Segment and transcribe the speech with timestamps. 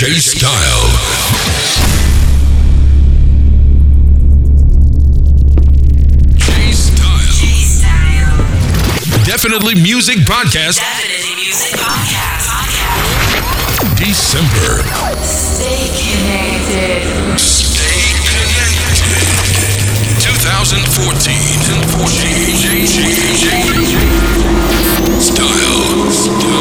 [0.00, 0.88] J Style.
[9.26, 10.80] Definitely Music Podcast.
[10.80, 12.48] Definitely Music Podcast.
[14.00, 14.80] December.
[15.20, 17.04] Stay connected.
[17.36, 19.04] Stay connected.
[20.16, 21.76] 2014.
[22.00, 22.56] 14.
[22.56, 23.52] J, J, J,
[25.20, 26.08] Style.
[26.08, 26.56] Style.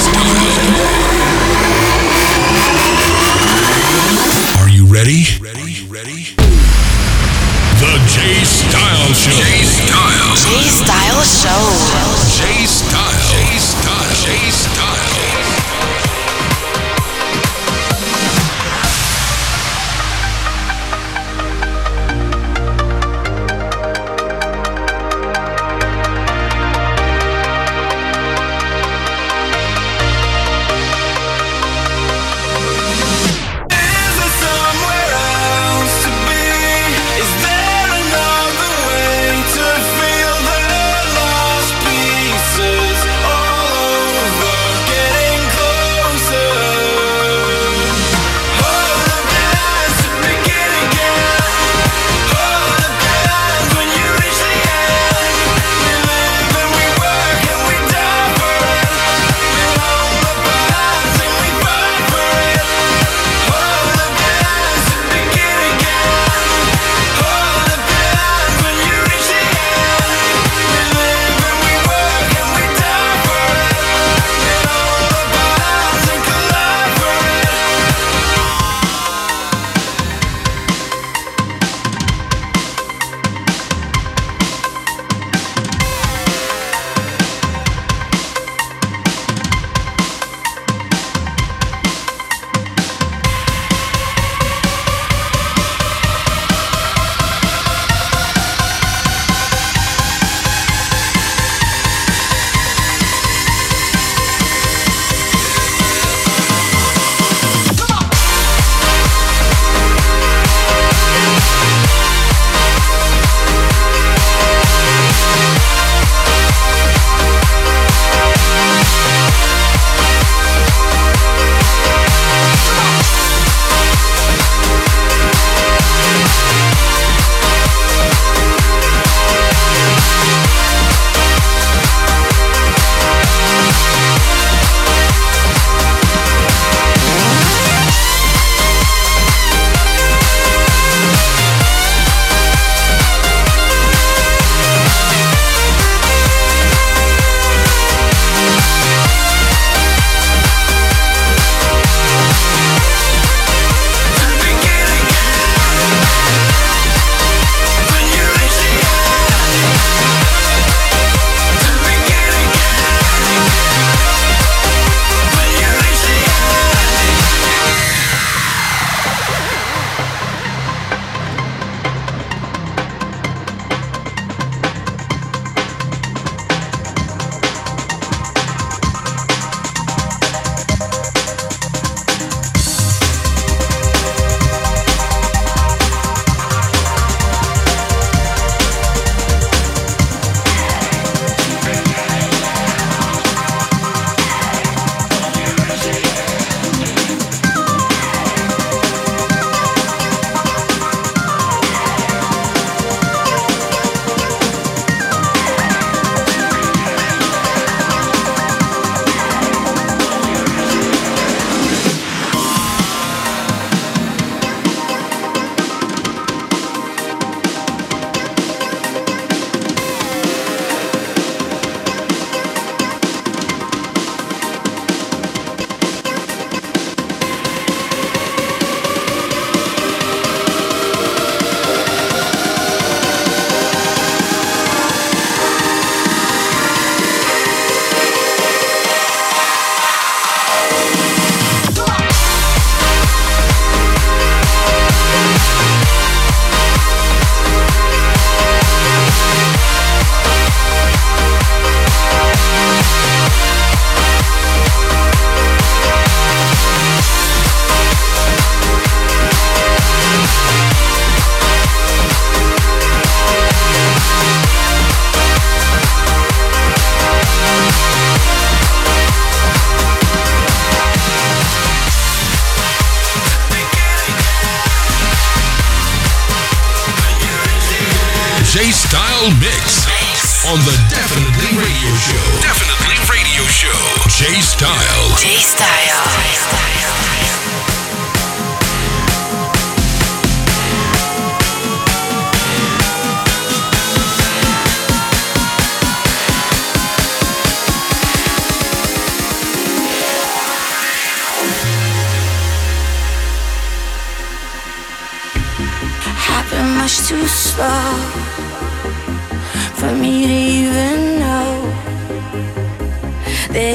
[0.00, 1.11] Style.
[4.92, 5.24] Ready?
[5.40, 5.88] Ready?
[5.88, 6.36] Ready?
[7.80, 9.32] The J Style Show.
[9.32, 10.36] J Style.
[10.36, 11.64] J Style Show.
[12.36, 13.16] J Style.
[13.32, 14.12] J Style.
[14.20, 14.71] J Style.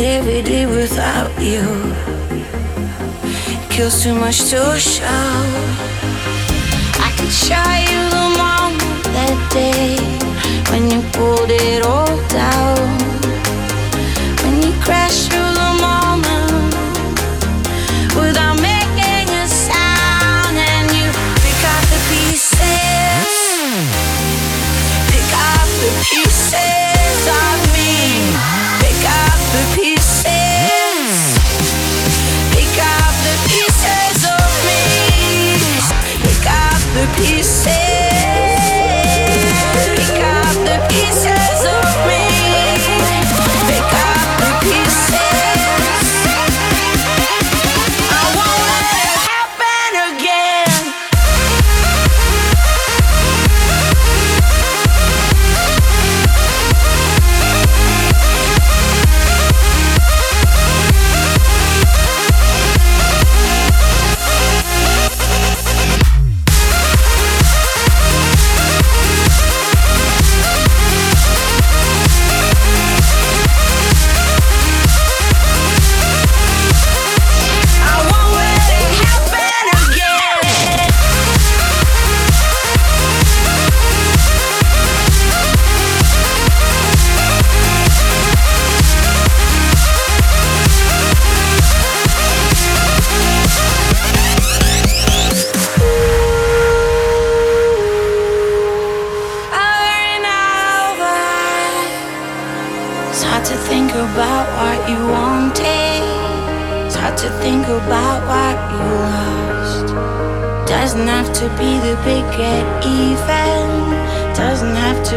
[0.09, 1.65] Every day without you.
[3.69, 5.04] Kills too much to show.
[7.07, 9.98] I could show you the moment that day
[10.71, 12.77] when you pulled it all down,
[14.44, 15.56] when you crashed through.
[37.19, 37.86] He said.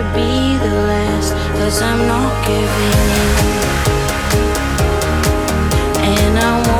[0.01, 3.51] to be the last, cause I'm not giving in.
[6.09, 6.80] And I want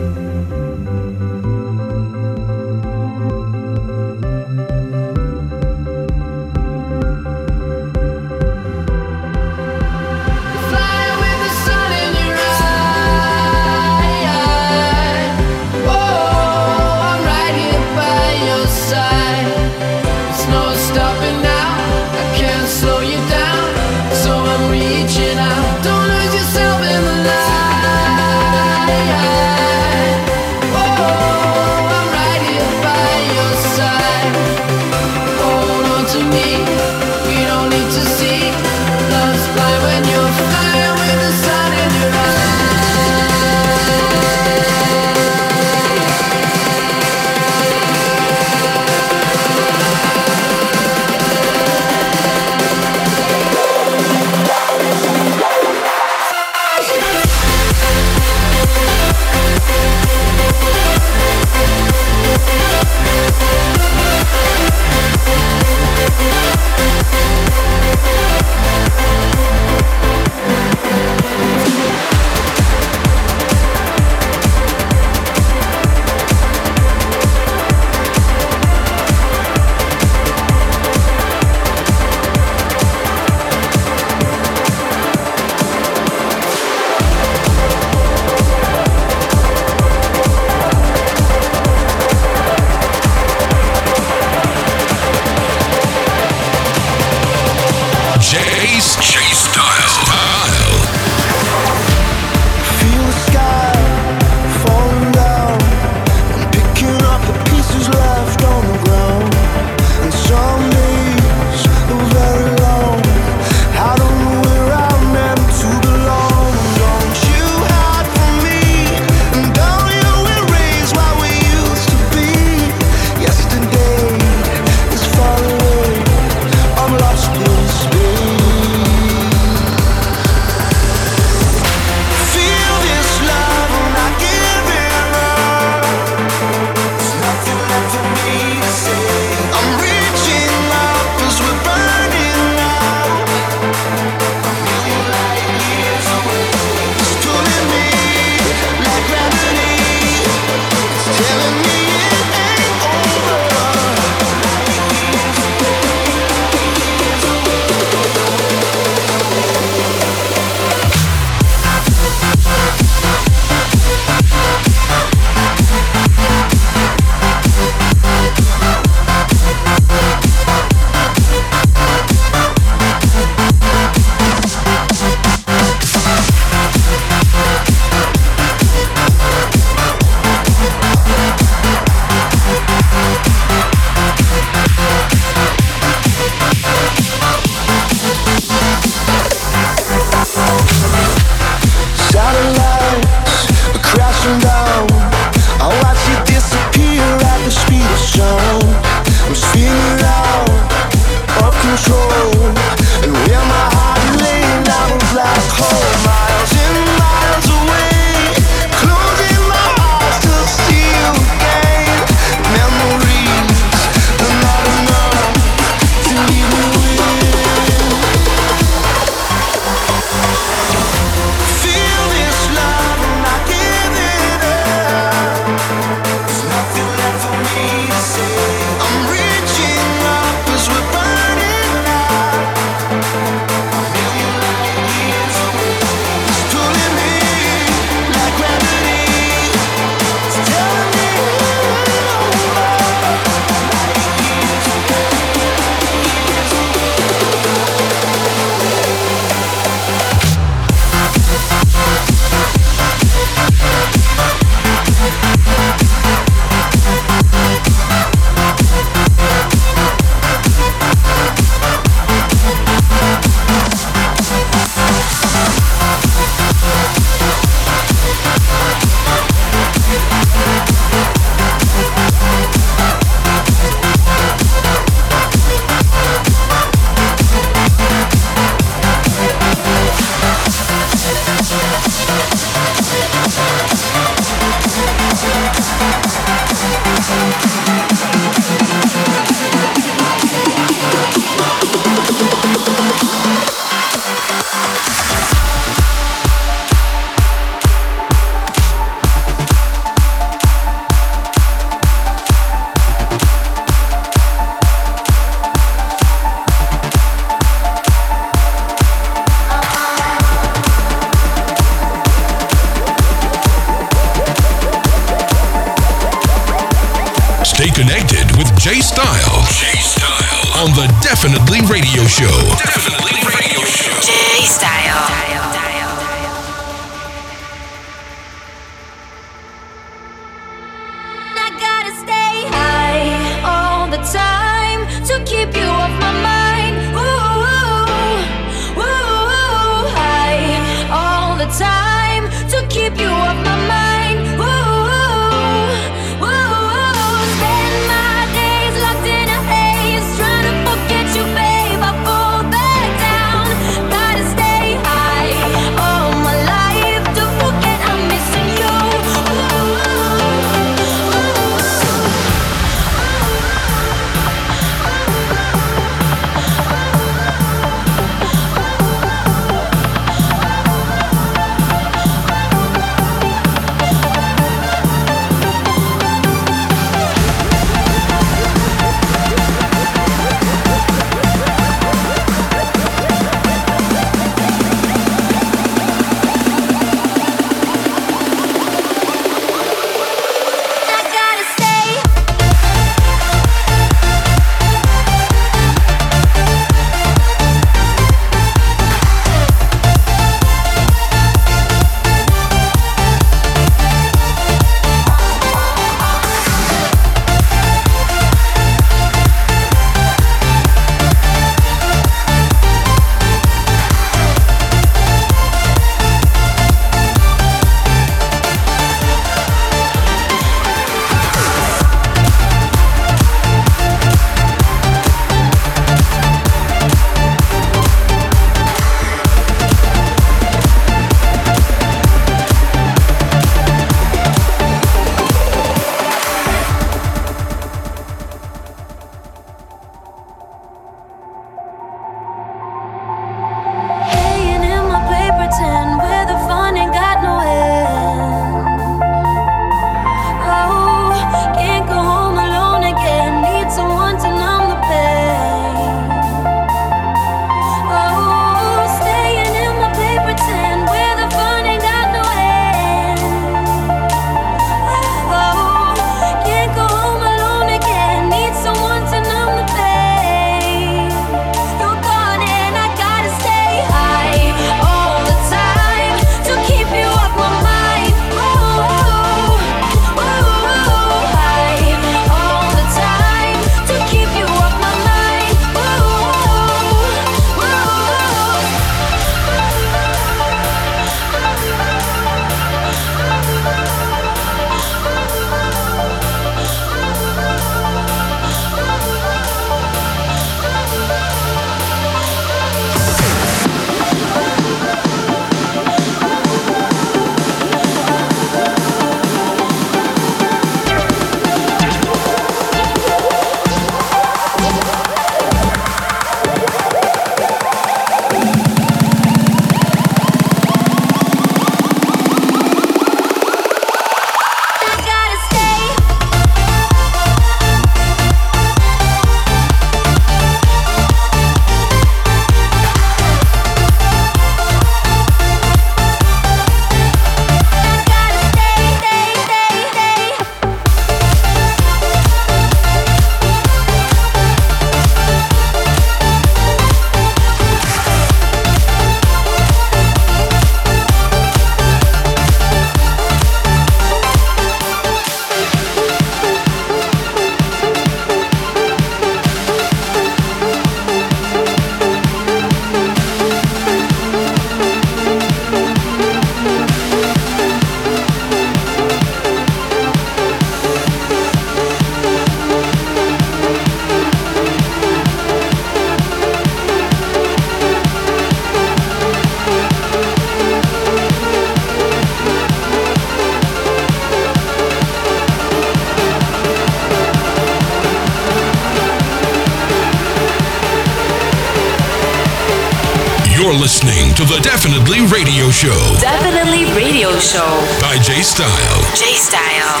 [593.78, 596.16] to the Definitely Radio Show.
[596.18, 597.60] Definitely Radio Show.
[598.00, 599.02] By J Style.
[599.14, 600.00] J Style.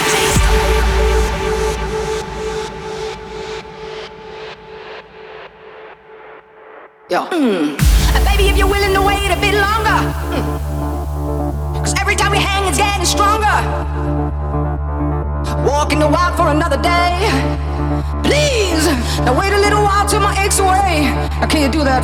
[7.10, 7.26] Yo.
[7.26, 7.75] Mm.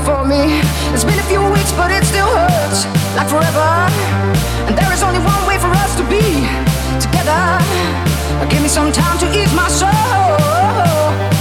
[0.00, 0.60] for me.
[0.94, 3.68] It's been a few weeks, but it still hurts like forever.
[4.68, 6.46] And there is only one way for us to be
[7.00, 7.60] together.
[8.38, 9.90] Now give me some time to ease my soul.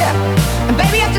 [0.02, 0.68] Yeah.
[0.68, 1.11] And baby, I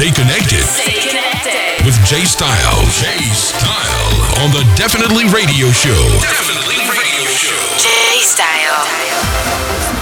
[0.00, 0.64] Stay connected.
[0.64, 1.84] Stay connected.
[1.84, 2.80] With Jay Style.
[2.88, 4.42] Jay Style.
[4.42, 5.92] On the Definitely Radio Show.
[6.22, 7.60] Definitely Radio Show.
[7.76, 9.99] Jay Style.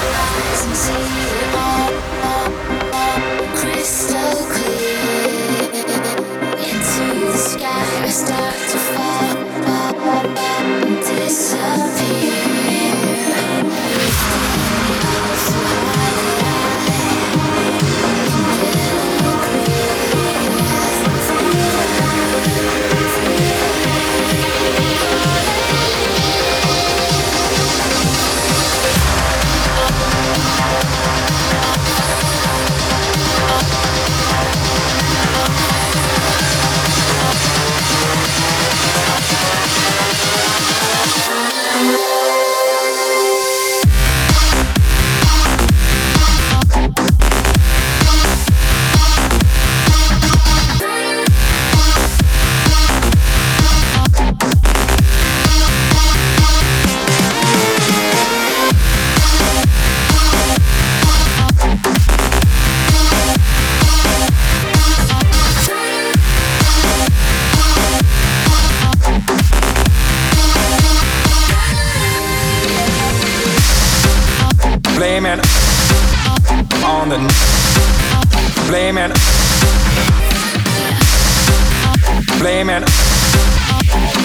[82.59, 82.85] name and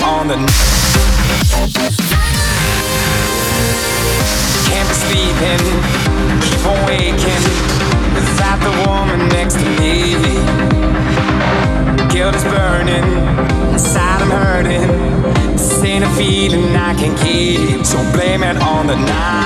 [0.03, 0.35] on the
[4.65, 5.63] Can't be sleeping,
[6.41, 7.43] keep on waking.
[8.15, 10.15] Without the woman next to me?
[12.11, 13.05] Guilt is burning,
[13.71, 14.87] inside I'm hurting.
[15.51, 17.85] This ain't a feeling I can keep.
[17.85, 19.43] So blame it on the night.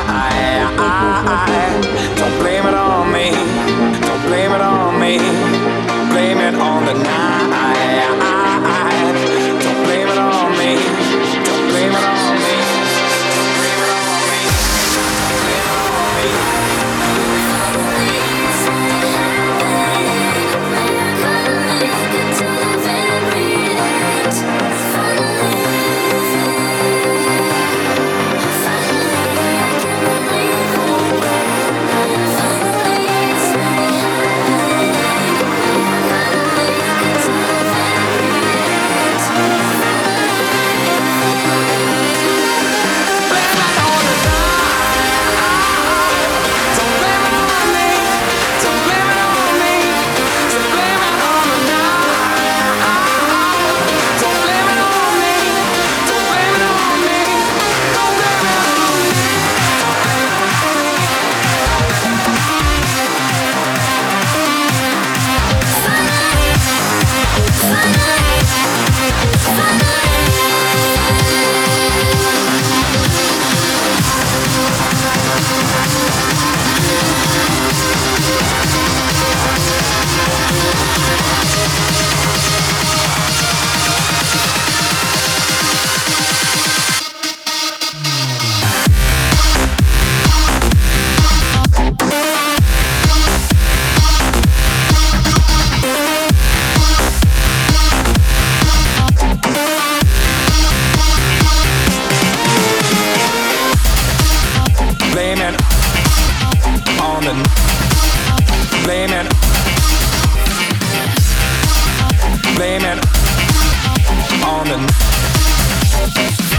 [116.19, 116.56] It's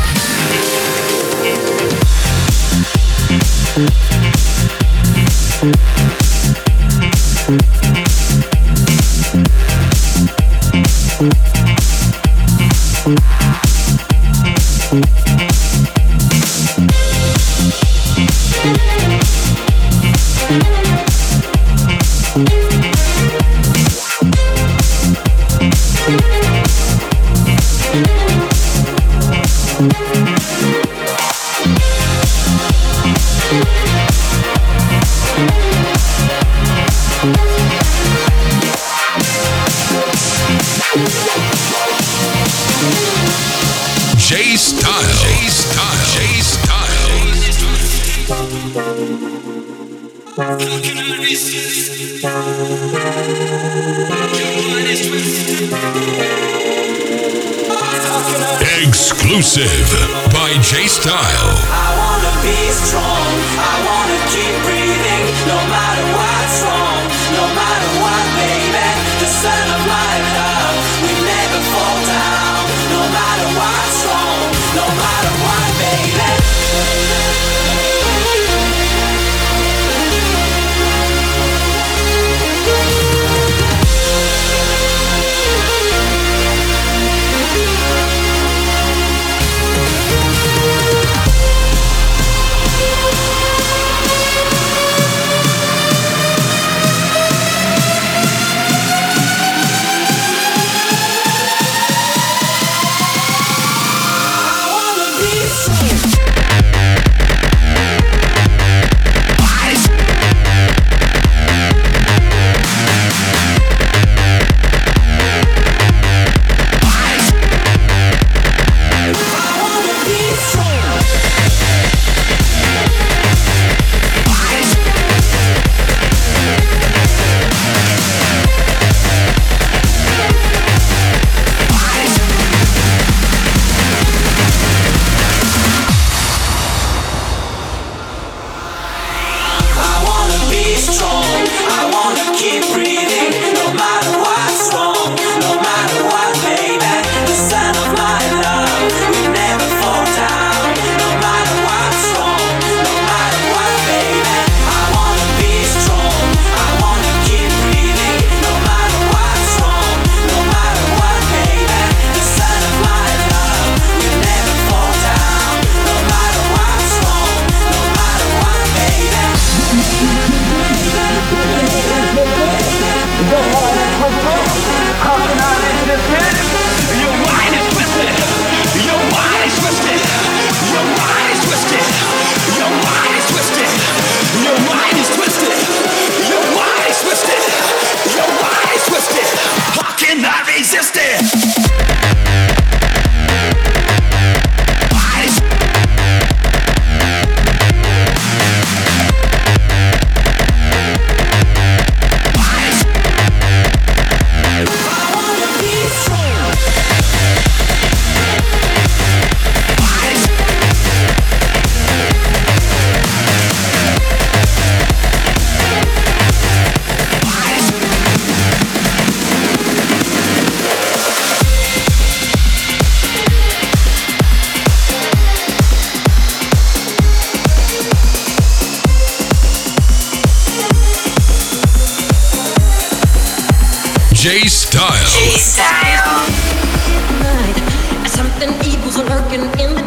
[239.38, 239.77] Definitely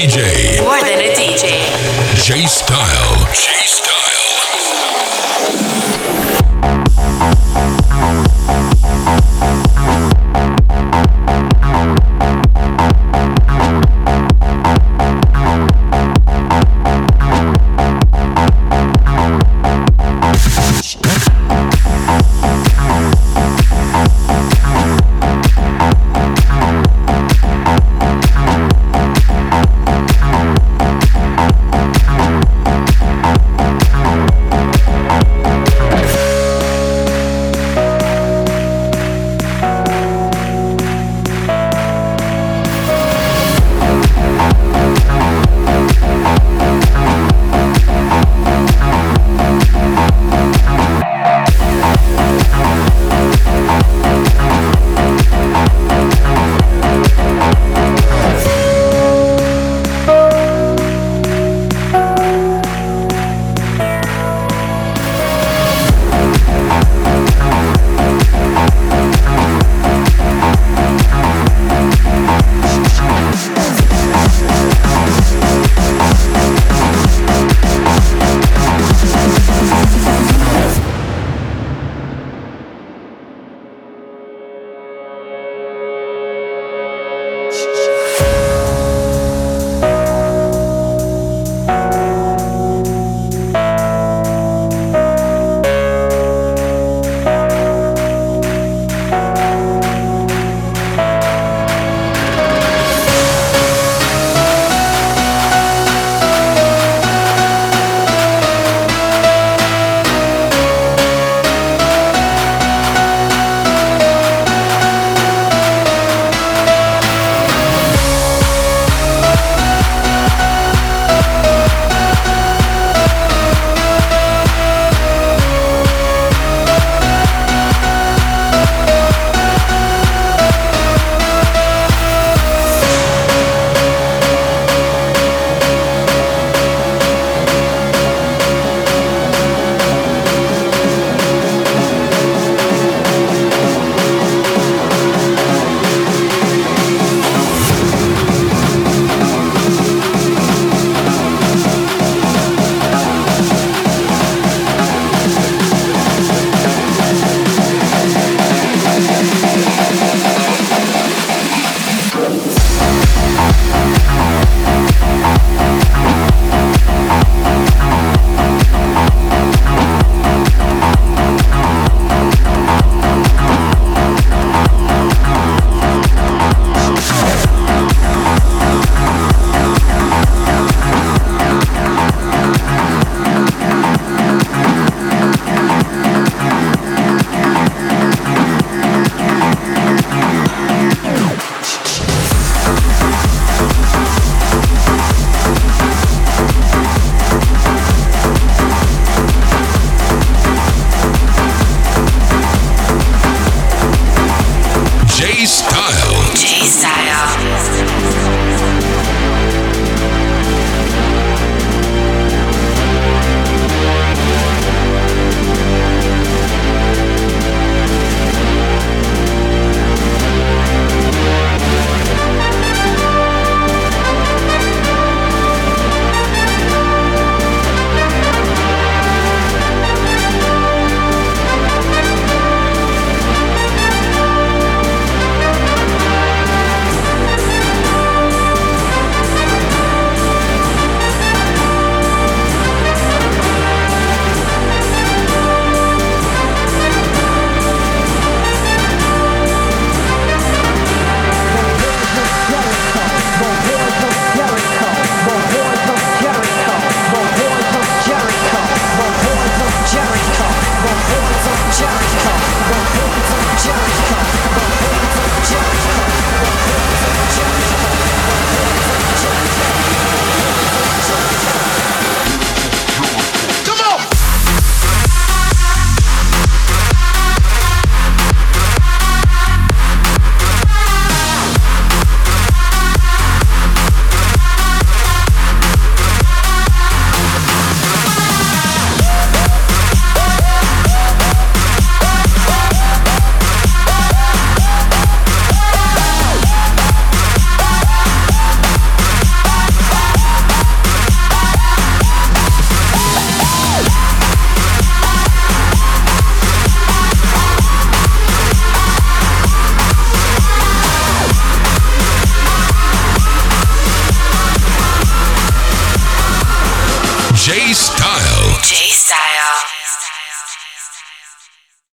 [0.00, 0.58] DJ.
[0.62, 2.24] More than a DJ.
[2.24, 3.09] J Style.